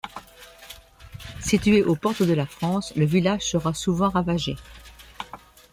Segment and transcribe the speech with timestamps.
[1.39, 4.55] Situé aux portes de la France, le village sera souvent ravagé.